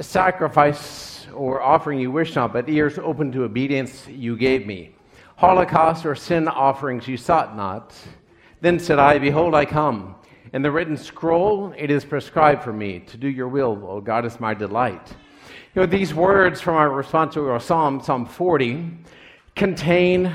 [0.00, 4.94] sacrifice or offering you wish not, but ears open to obedience you gave me.
[5.36, 7.94] Holocaust or sin offerings you sought not.
[8.60, 10.16] Then said I, Behold, I come.
[10.52, 14.26] In the written scroll, it is prescribed for me to do your will, O God,
[14.26, 15.14] is my delight.
[15.74, 18.90] You know, these words from our response our psalm, Psalm 40,
[19.54, 20.32] contain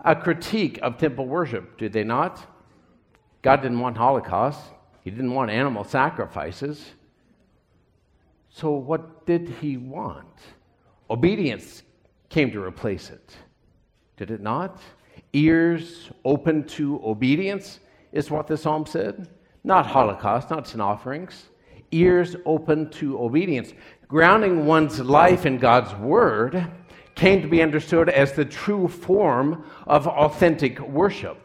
[0.00, 2.44] a critique of temple worship, did they not?
[3.42, 4.60] God didn't want Holocaust,
[5.04, 6.92] He didn't want animal sacrifices.
[8.50, 10.26] So, what did He want?
[11.10, 11.82] Obedience
[12.28, 13.36] came to replace it,
[14.16, 14.80] did it not?
[15.32, 17.80] Ears open to obedience
[18.12, 19.28] is what the psalm said.
[19.64, 21.48] Not Holocaust, not sin offerings.
[21.90, 23.72] Ears open to obedience.
[24.06, 26.66] Grounding one's life in God's word
[27.14, 31.38] came to be understood as the true form of authentic worship.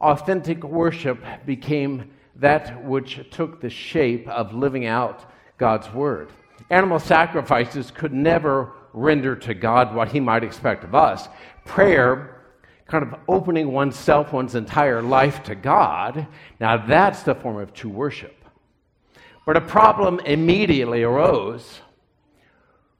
[0.00, 6.30] Authentic worship became that which took the shape of living out God's word.
[6.68, 11.28] Animal sacrifices could never render to God what he might expect of us.
[11.64, 12.42] Prayer
[12.86, 16.26] kind of opening oneself, one's entire life to God,
[16.58, 18.34] now that's the form of true worship.
[19.46, 21.80] But a problem immediately arose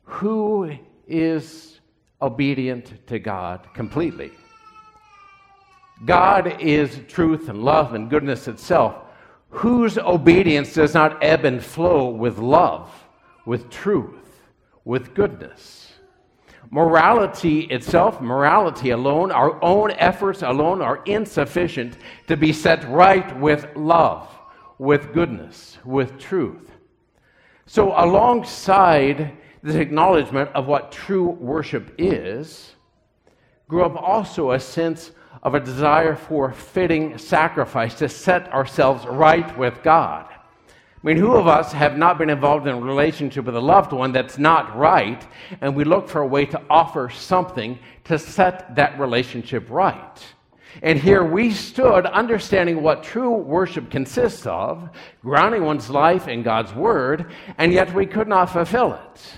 [0.04, 0.76] who
[1.06, 1.80] is
[2.22, 4.30] obedient to God completely?
[6.04, 8.94] God is truth and love and goodness itself.
[9.50, 12.88] Whose obedience does not ebb and flow with love,
[13.44, 14.42] with truth,
[14.84, 15.92] with goodness?
[16.70, 21.96] Morality itself, morality alone, our own efforts alone are insufficient
[22.28, 24.28] to be set right with love,
[24.78, 26.70] with goodness, with truth.
[27.66, 32.76] So, alongside this acknowledgement of what true worship is,
[33.66, 35.10] grew up also a sense
[35.42, 40.26] of a desire for fitting sacrifice to set ourselves right with God.
[41.02, 43.92] I mean, who of us have not been involved in a relationship with a loved
[43.92, 45.26] one that's not right,
[45.62, 50.22] and we look for a way to offer something to set that relationship right?
[50.82, 54.90] And here we stood understanding what true worship consists of,
[55.22, 59.32] grounding one's life in God's Word, and yet we could not fulfill it.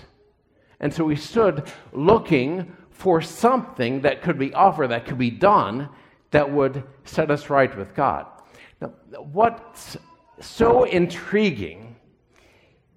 [0.80, 5.88] And so we stood looking for something that could be offered, that could be done,
[6.30, 8.26] that would set us right with God.
[8.80, 8.92] Now,
[9.32, 9.96] what's
[10.38, 11.96] so intriguing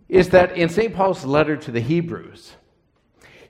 [0.07, 0.93] is that in St.
[0.93, 2.53] Paul's letter to the Hebrews,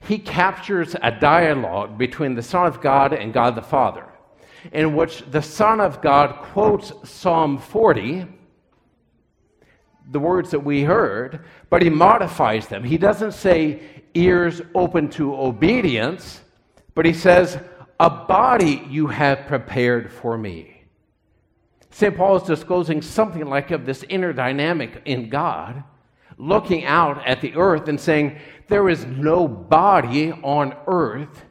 [0.08, 4.06] he captures a dialogue between the Son of God and God the Father,
[4.72, 8.28] in which the Son of God quotes Psalm 40,
[10.10, 12.86] the words that we heard, but he modifies them.
[12.86, 13.82] He doesn't say
[14.14, 16.40] ears open to obedience,
[16.96, 17.60] but he says,
[18.00, 20.84] A body you have prepared for me.
[21.92, 22.16] St.
[22.16, 25.84] Paul is disclosing something like of this inner dynamic in God,
[26.38, 31.46] looking out at the earth and saying, There is no body on earth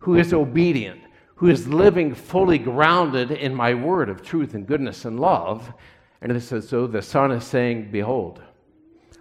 [0.00, 1.00] who is obedient,
[1.36, 5.72] who is living fully grounded in my word of truth and goodness and love.
[6.20, 8.42] And this is so the Son is saying, Behold,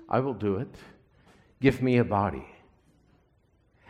[0.10, 0.76] I will do it.
[1.60, 2.46] Give me a body.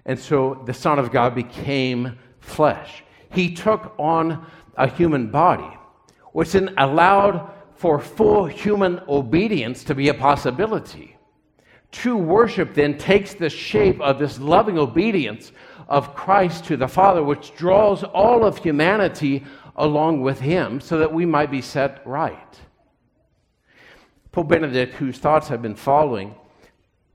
[0.08, 3.04] And so the Son of God became flesh.
[3.32, 5.78] He took on a human body
[6.38, 11.18] which then allowed for full human obedience to be a possibility.
[11.92, 15.52] True worship then takes the shape of this loving obedience
[15.88, 19.46] of Christ to the Father, which draws all of humanity
[19.76, 22.60] along with him so that we might be set right.
[24.32, 26.36] Pope Benedict, whose thoughts I've been following,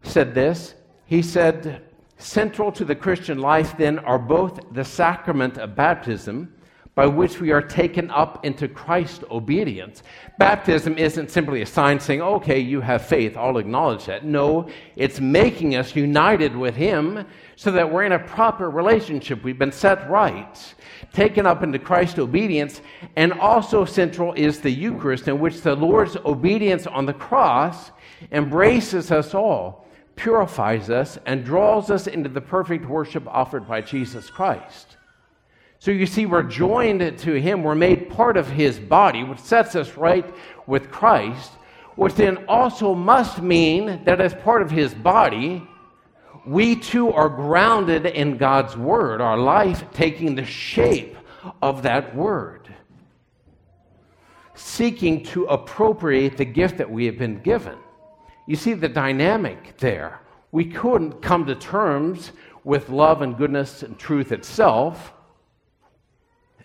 [0.03, 0.75] said this.
[1.07, 1.83] He said,
[2.23, 6.55] Central to the Christian life, then, are both the sacrament of baptism
[6.95, 10.03] by which we are taken up into Christ's obedience.
[10.39, 14.27] Baptism isn't simply a sign saying, okay, you have faith, I'll acknowledge that.
[14.27, 17.25] No, it's making us united with Him
[17.57, 19.43] so that we're in a proper relationship.
[19.43, 20.75] We've been set right,
[21.15, 22.83] taken up into Christ's obedience,
[23.17, 27.91] and also central is the Eucharist, in which the Lord's obedience on the cross
[28.31, 29.87] embraces us all,
[30.17, 34.97] purifies us, and draws us into the perfect worship offered by Jesus Christ.
[35.79, 39.75] So you see, we're joined to him, we're made part of his body, which sets
[39.75, 40.25] us right
[40.67, 41.51] with Christ,
[41.97, 45.67] which then also must mean that as part of his body,
[46.47, 51.17] we too are grounded in God's word, our life taking the shape
[51.61, 52.73] of that word,
[54.55, 57.77] seeking to appropriate the gift that we have been given.
[58.53, 60.21] You see the dynamic there.
[60.51, 62.33] We couldn't come to terms
[62.65, 65.15] with love and goodness and truth itself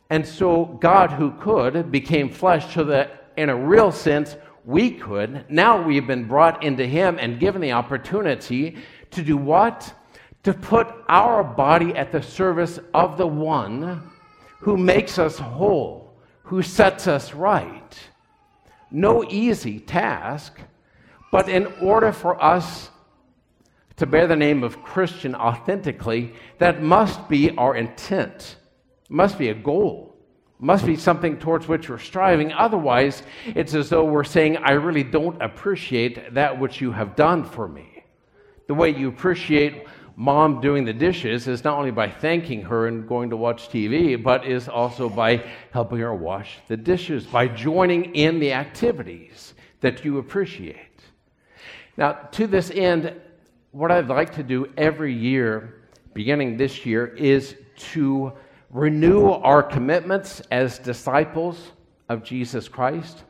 [0.10, 4.36] and so God, who could, became flesh so that in a real sense,
[4.66, 5.46] we could.
[5.50, 8.78] Now we've been brought into Him and given the opportunity
[9.12, 9.94] to do what?
[10.44, 14.12] To put our body at the service of the one
[14.60, 16.14] who makes us whole,
[16.44, 17.98] who sets us right.
[18.92, 20.60] No easy task,
[21.32, 22.90] but in order for us
[23.98, 28.58] to bear the name of Christian authentically, that must be our intent,
[29.10, 30.16] must be a goal,
[30.60, 32.54] must be something towards which we're striving.
[32.54, 37.44] Otherwise, it's as though we're saying, I really don't appreciate that which you have done
[37.44, 38.04] for me.
[38.68, 43.08] The way you appreciate mom doing the dishes is not only by thanking her and
[43.08, 48.16] going to watch TV, but is also by helping her wash the dishes, by joining
[48.16, 50.97] in the activities that you appreciate.
[51.98, 53.14] Now, to this end,
[53.72, 57.56] what I'd like to do every year, beginning this year, is
[57.94, 58.34] to
[58.70, 61.72] renew our commitments as disciples
[62.08, 63.24] of Jesus Christ.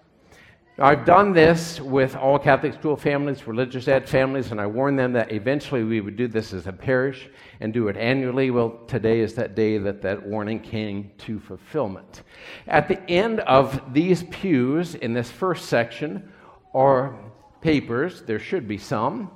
[0.79, 5.13] I've done this with all Catholic school families, religious ed families, and I warned them
[5.13, 7.29] that eventually we would do this as a parish
[7.61, 8.51] and do it annually.
[8.51, 12.21] Well, today is that day that that warning came to fulfillment.
[12.67, 16.31] At the end of these pews in this first section
[16.75, 17.17] are
[17.61, 19.31] papers, there should be some.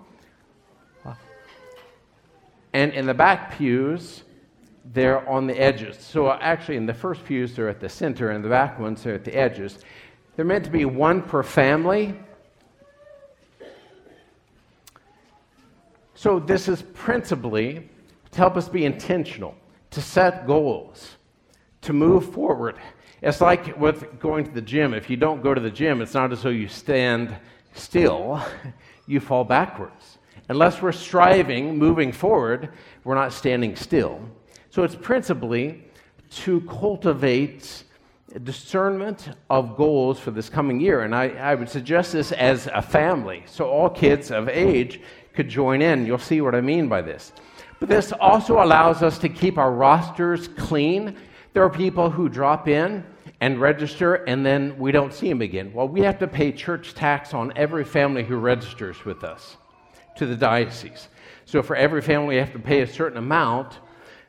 [2.73, 4.23] And in the back pews,
[4.93, 5.97] they're on the edges.
[5.97, 9.05] So uh, actually, in the first pews, they're at the center, and the back ones
[9.05, 9.79] are at the edges.
[10.35, 12.17] They're meant to be one per family.
[16.15, 17.89] So this is principally
[18.31, 19.55] to help us be intentional,
[19.89, 21.17] to set goals,
[21.81, 22.77] to move forward.
[23.21, 24.93] It's like with going to the gym.
[24.93, 27.35] If you don't go to the gym, it's not as though you stand
[27.73, 28.41] still,
[29.07, 30.17] you fall backwards.
[30.49, 32.69] Unless we're striving, moving forward,
[33.03, 34.19] we're not standing still.
[34.69, 35.83] So it's principally
[36.31, 37.83] to cultivate
[38.43, 41.01] discernment of goals for this coming year.
[41.01, 43.43] And I, I would suggest this as a family.
[43.45, 45.01] So all kids of age
[45.33, 46.05] could join in.
[46.05, 47.33] You'll see what I mean by this.
[47.79, 51.17] But this also allows us to keep our rosters clean.
[51.53, 53.03] There are people who drop in
[53.41, 55.73] and register and then we don't see them again.
[55.73, 59.57] Well, we have to pay church tax on every family who registers with us
[60.15, 61.09] to the diocese.
[61.45, 63.79] So for every family, we have to pay a certain amount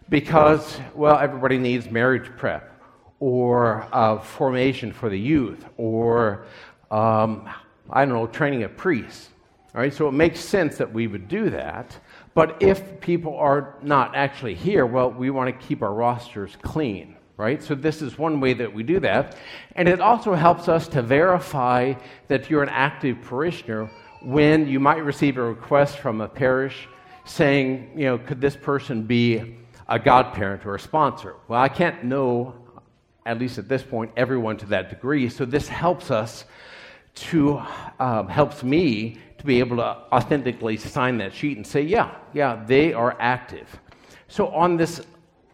[0.09, 2.81] because, well, everybody needs marriage prep
[3.21, 6.47] or uh, formation for the youth or,
[6.91, 7.49] um,
[7.91, 9.29] I don't know, training of priests.
[9.75, 11.97] All right, so it makes sense that we would do that.
[12.35, 17.17] But if people are not actually here, well, we want to keep our rosters clean,
[17.37, 17.63] right?
[17.63, 19.37] So this is one way that we do that.
[19.77, 21.95] And it also helps us to verify
[22.29, 23.91] that you're an active parishioner
[24.23, 26.89] when you might receive a request from a parish
[27.25, 29.57] saying, you know, could this person be
[29.89, 31.37] a godparent or a sponsor?
[31.49, 32.55] Well, I can't know
[33.25, 35.29] at least at this point, everyone to that degree.
[35.29, 36.45] So this helps us
[37.15, 37.63] to,
[37.99, 42.63] um, helps me to be able to authentically sign that sheet and say, yeah, yeah,
[42.67, 43.69] they are active.
[44.29, 45.03] So on this,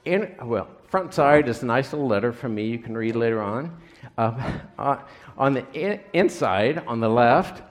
[0.04, 3.42] in, well, front side is a nice little letter from me you can read later
[3.42, 3.78] on.
[4.16, 4.98] Uh, uh,
[5.36, 7.62] on the in, inside, on the left,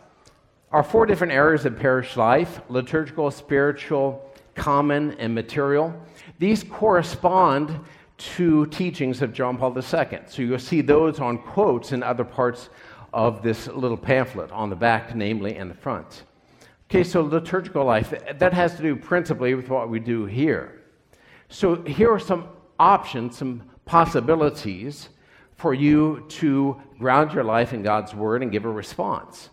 [0.72, 5.94] are four different areas of parish life liturgical, spiritual, common, and material.
[6.40, 7.80] These correspond
[8.18, 10.20] to teachings of John Paul II.
[10.28, 12.70] So you'll see those on quotes in other parts
[13.14, 16.24] of this little pamphlet, on the back, namely, and the front.
[16.90, 20.82] Okay, so liturgical life, that has to do principally with what we do here.
[21.50, 25.10] So here are some options, some possibilities
[25.56, 29.50] for you to ground your life in God's Word and give a response.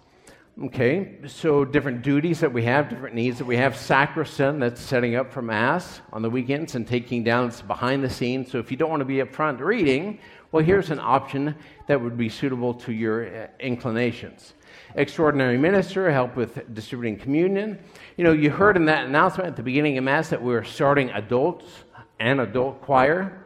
[0.62, 3.76] Okay, so different duties that we have, different needs that we have.
[3.76, 8.52] Sacristan, that's setting up for Mass on the weekends and taking down behind the scenes.
[8.52, 10.20] So if you don't want to be up front reading,
[10.52, 11.56] well, here's an option
[11.88, 14.54] that would be suitable to your uh, inclinations.
[14.94, 17.80] Extraordinary minister, help with distributing communion.
[18.16, 20.62] You know, you heard in that announcement at the beginning of Mass that we we're
[20.62, 21.83] starting adults
[22.24, 23.44] and adult choir.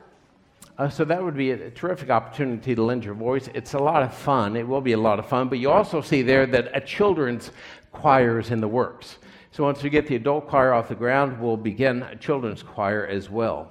[0.79, 3.49] Uh, so that would be a, terrific opportunity to lend your voice.
[3.53, 4.55] It's a lot of fun.
[4.55, 5.49] It will be a lot of fun.
[5.49, 7.51] But you also see there that a children's
[7.91, 9.19] choir is in the works.
[9.51, 13.05] So once we get the adult choir off the ground, we'll begin a children's choir
[13.05, 13.69] as well.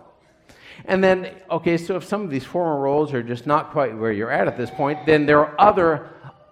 [0.83, 4.11] And then, okay, so if some of these former roles are just not quite where
[4.11, 6.09] you're at at this point, then there are other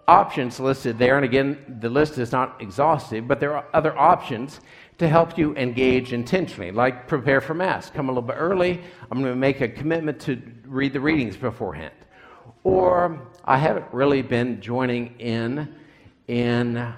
[0.07, 1.17] options listed there.
[1.17, 4.61] And again, the list is not exhaustive, but there are other options
[4.97, 7.89] to help you engage intentionally, like prepare for Mass.
[7.89, 8.81] Come a little bit early.
[9.11, 11.93] I'm going to make a commitment to read the readings beforehand.
[12.63, 15.75] Or I haven't really been joining in
[16.27, 16.93] in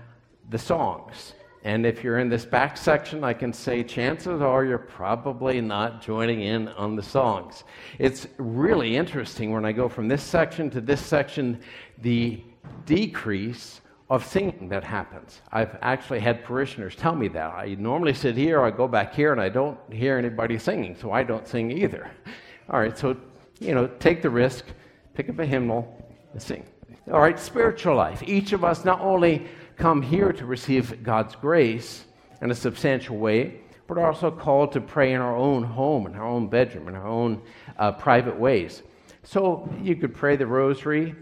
[0.49, 1.33] the songs.
[1.63, 6.01] And if you're in this back section, I can say chances are you're probably not
[6.01, 7.65] joining in on the songs.
[7.99, 11.59] It's really interesting when I go from this section to this section,
[11.97, 12.41] the
[12.85, 15.41] decrease of singing that happens.
[15.51, 17.53] I've actually had parishioners tell me that.
[17.53, 21.11] I normally sit here, I go back here, and I don't hear anybody singing, so
[21.11, 22.09] I don't sing either.
[22.69, 23.17] All right, so,
[23.59, 24.65] you know, take the risk,
[25.13, 26.65] pick up a hymnal, and sing.
[27.11, 28.23] All right, spiritual life.
[28.23, 32.05] Each of us not only come here to receive God's grace
[32.41, 36.15] in a substantial way, but are also called to pray in our own home, in
[36.15, 37.41] our own bedroom, in our own
[37.77, 38.83] uh, private ways.
[39.23, 41.15] So you could pray the rosary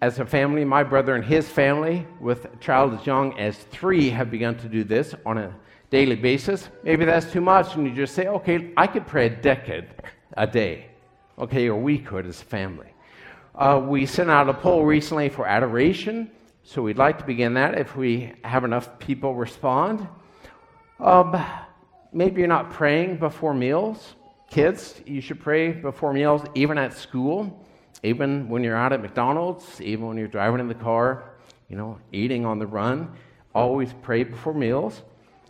[0.00, 0.64] as a family.
[0.64, 4.68] My brother and his family, with a child as young as three, have begun to
[4.68, 5.54] do this on a
[5.90, 6.68] daily basis.
[6.82, 9.88] Maybe that's too much, and you just say, okay, I could pray a decade
[10.36, 10.86] a day,
[11.38, 12.86] okay, or we could as a family.
[13.54, 16.30] Uh, we sent out a poll recently for adoration,
[16.62, 20.06] so we'd like to begin that if we have enough people respond.
[21.00, 21.44] Um,
[22.12, 24.14] maybe you're not praying before meals.
[24.48, 27.66] Kids, you should pray before meals, even at school,
[28.02, 31.24] even when you're out at McDonald's, even when you're driving in the car,
[31.68, 33.14] you know, eating on the run.
[33.54, 35.02] Always pray before meals.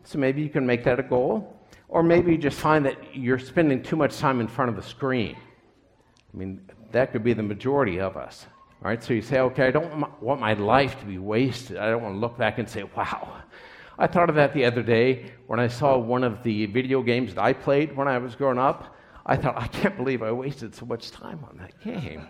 [0.05, 1.57] So maybe you can make that a goal.
[1.89, 4.83] Or maybe you just find that you're spending too much time in front of the
[4.83, 5.37] screen.
[6.33, 6.61] I mean,
[6.93, 8.47] that could be the majority of us.
[8.83, 11.77] All right, so you say, okay, I don't want my life to be wasted.
[11.77, 13.43] I don't want to look back and say, wow.
[13.99, 17.35] I thought of that the other day when I saw one of the video games
[17.35, 18.97] that I played when I was growing up.
[19.27, 22.27] I thought, I can't believe I wasted so much time on that game.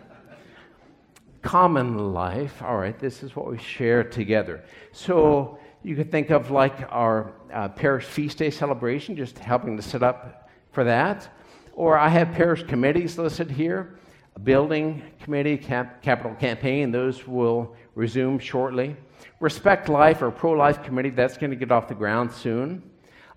[1.43, 4.63] Common life, all right, this is what we share together.
[4.93, 9.83] So you could think of like our uh, parish feast day celebration, just helping to
[9.83, 11.29] set up for that.
[11.73, 13.99] Or I have parish committees listed here
[14.37, 18.97] a building committee, cap- capital campaign, those will resume shortly.
[19.41, 22.83] Respect Life or Pro Life Committee, that's going to get off the ground soon.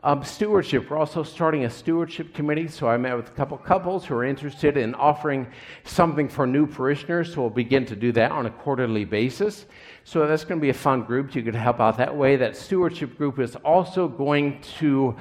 [0.06, 2.68] Um, stewardship, we're also starting a stewardship committee.
[2.68, 5.48] So I met with a couple couples who are interested in offering
[5.86, 7.34] something for new parishioners.
[7.34, 9.66] So we'll begin to do that on a quarterly basis.
[10.04, 11.34] So that's going to be a fun group.
[11.34, 12.36] You could help out that way.
[12.36, 15.16] That stewardship group is also going to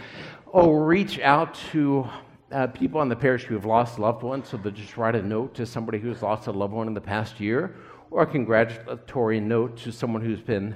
[0.53, 2.09] oh, reach out to
[2.51, 5.23] uh, people in the parish who have lost loved ones, so they'll just write a
[5.23, 7.77] note to somebody who's lost a loved one in the past year,
[8.11, 10.75] or a congratulatory note to someone who's been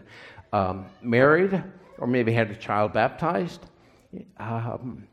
[0.53, 1.63] um, married
[1.99, 3.67] or maybe had a child baptized.
[4.39, 5.07] Um,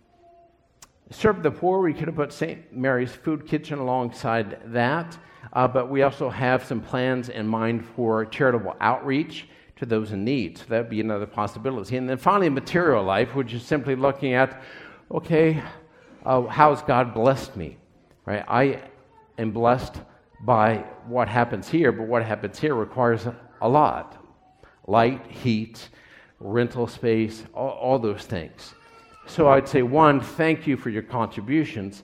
[1.12, 2.74] serve the poor, we could have put St.
[2.75, 5.17] Mary's Food Kitchen alongside that,
[5.53, 10.24] uh, but we also have some plans in mind for charitable outreach to those in
[10.24, 10.57] need.
[10.57, 11.98] So that would be another possibility.
[11.98, 14.62] And then finally, material life, which is simply looking at
[15.12, 15.62] okay,
[16.25, 17.77] uh, how has God blessed me?
[18.25, 18.43] Right?
[18.48, 18.81] I
[19.38, 19.95] am blessed
[20.41, 23.27] by what happens here, but what happens here requires
[23.62, 24.19] a lot
[24.86, 25.89] light, heat,
[26.39, 28.74] rental space, all, all those things.
[29.25, 32.03] So I'd say, one, thank you for your contributions.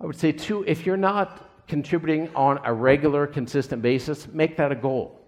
[0.00, 4.72] I would say, two, if you're not contributing on a regular, consistent basis, make that
[4.72, 5.20] a goal.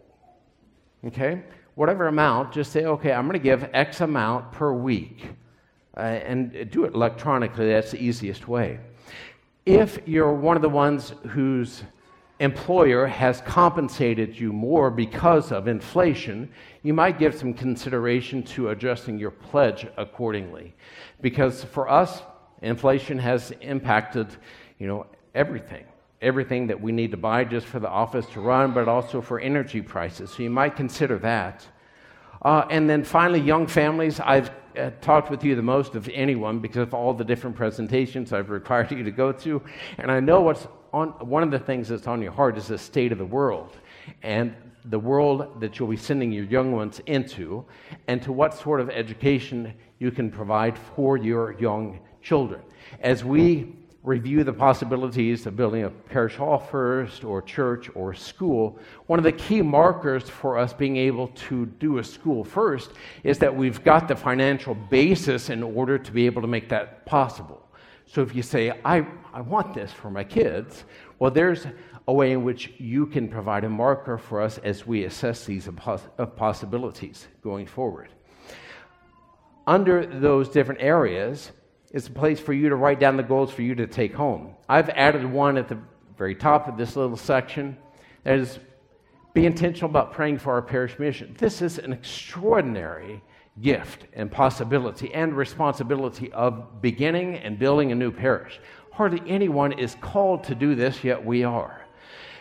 [1.05, 1.43] Okay?
[1.75, 5.29] Whatever amount, just say, okay, I'm going to give X amount per week
[5.97, 7.69] uh, and do it electronically.
[7.69, 8.81] That's the easiest way.
[9.67, 11.83] If you're one of the ones whose
[12.41, 16.51] employer has compensated you more because of inflation,
[16.83, 20.75] you might give some consideration to adjusting your pledge accordingly.
[21.21, 22.23] Because for us,
[22.63, 24.35] inflation has impacted,
[24.79, 25.85] you know, everything.
[26.23, 29.39] Everything that we need to buy just for the office to run, but also for
[29.39, 30.31] energy prices.
[30.31, 31.67] So you might consider that.
[32.43, 34.19] Uh, and then finally, young families.
[34.19, 38.33] I've uh, talked with you the most of anyone because of all the different presentations
[38.33, 39.63] I've required you to go to.
[39.99, 42.79] And I know what's on, one of the things that's on your heart is the
[42.79, 43.77] state of the world
[44.23, 44.55] and
[44.87, 47.65] the world that you'll be sending your young ones into,
[48.09, 52.63] and to what sort of education you can provide for your young children.
[53.01, 58.79] As we review the possibilities of building a parish hall first, or church, or school,
[59.07, 62.93] one of the key markers for us being able to do a school first
[63.23, 67.05] is that we've got the financial basis in order to be able to make that
[67.05, 67.61] possible.
[68.13, 70.83] So if you say, I, I want this for my kids,
[71.21, 71.65] well, there's
[72.09, 75.69] a way in which you can provide a marker for us as we assess these
[75.69, 78.09] uh, possibilities going forward.
[79.65, 81.53] Under those different areas,
[81.93, 84.55] it's a place for you to write down the goals for you to take home.
[84.69, 85.79] I've added one at the
[86.19, 87.77] very top of this little section
[88.25, 88.59] that is
[89.35, 91.37] be intentional about praying for our parish mission.
[91.39, 93.23] This is an extraordinary
[93.61, 98.61] gift and possibility and responsibility of beginning and building a new parish.
[98.93, 101.85] Hardly anyone is called to do this, yet we are.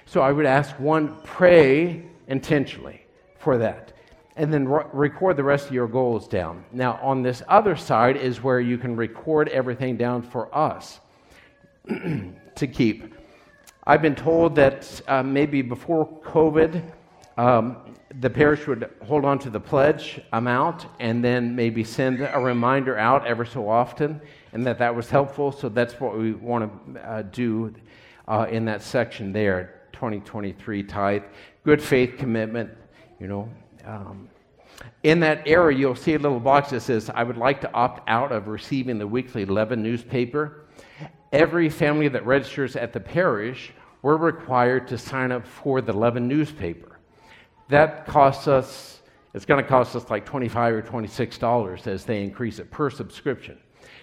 [0.05, 3.05] So I would ask one, pray intentionally
[3.37, 3.93] for that
[4.39, 6.63] and then re- record the rest of your goals down.
[6.71, 11.01] Now, on this other side is where you can record everything down for us
[11.89, 13.13] to keep.
[13.85, 16.81] I've been told that uh, maybe before COVID,
[17.37, 22.39] um, the parish would hold on to the pledge amount and then maybe send a
[22.39, 24.19] reminder out ever so often,
[24.53, 25.51] and that that was helpful.
[25.51, 27.73] So that's what we want to uh, do
[28.27, 31.23] uh, in that section there, 2023 tithe.
[31.63, 32.71] Good faith commitment,
[33.19, 33.49] you know.
[33.85, 34.29] Um,
[35.03, 38.07] in that area, you'll see a little box that says, I would like to opt
[38.09, 40.65] out of receiving the weekly Leaven newspaper.
[41.31, 43.71] Every family that registers at the parish,
[44.01, 46.88] we're required to sign up for the Leaven newspaper.
[47.69, 49.01] That costs us,
[49.33, 53.57] it's going to cost us like 25 or $26 as they increase it per subscription.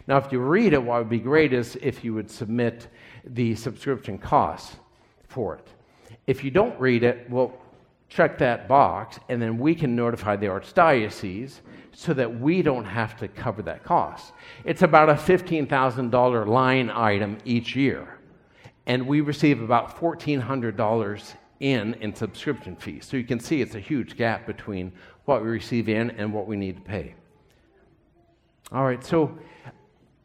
[0.06, 2.86] Now, if you read it, what would be great is if you would submit
[3.24, 4.76] the subscription costs
[5.28, 5.66] for it.
[6.28, 7.54] If you don't read it, well,
[8.08, 11.60] check that box, and then we can notify the Archdiocese
[11.92, 14.32] so that we don't have to cover that cost.
[14.64, 18.18] It's about a $15,000 line item each year,
[18.86, 23.06] and we receive about $1,400 in in subscription fees.
[23.06, 24.92] So you can see it's a huge gap between
[25.24, 27.14] what we receive in and what we need to pay.
[28.72, 29.36] All right, so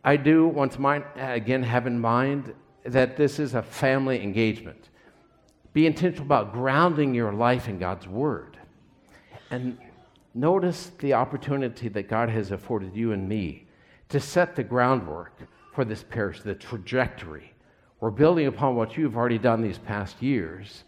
[0.04, 4.90] I do once mind again have in mind that this is a family engagement.
[5.74, 8.58] Be intentional about grounding your life in God's Word.
[9.52, 9.78] And
[10.34, 13.68] notice the opportunity that God has afforded you and me
[14.10, 15.34] to set the groundwork
[15.74, 17.54] for this parish, the trajectory.
[18.00, 20.84] We're building upon what you've already done these past years.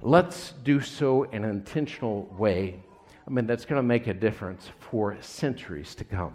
[0.00, 2.80] Let's do so in an intentional way.
[3.26, 6.34] I mean, that's going to make a difference for centuries to come.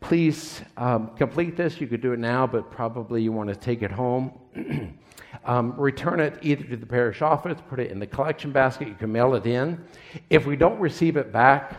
[0.00, 1.80] Please um, complete this.
[1.80, 4.32] You could do it now, but probably you want to take it home.
[5.44, 8.94] Um, return it either to the parish office, put it in the collection basket, you
[8.94, 9.82] can mail it in.
[10.30, 11.74] If we don't receive it back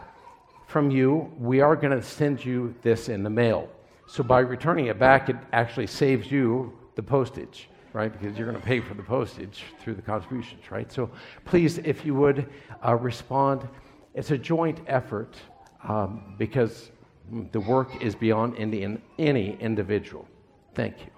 [0.68, 3.70] from you, we are going to send you this in the mail.
[4.08, 8.12] So by returning it back, it actually saves you the postage, right?
[8.12, 10.92] Because you're going to pay for the postage through the contributions, right?
[10.92, 11.10] So
[11.46, 12.50] please, if you would
[12.86, 13.68] uh, respond,
[14.14, 15.36] it's a joint effort
[15.88, 16.92] um, because
[17.52, 20.28] the work is beyond any, any individual.
[20.76, 21.13] Thank you.